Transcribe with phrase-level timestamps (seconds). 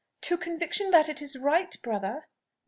[0.21, 2.23] "To conviction that it is right, brother."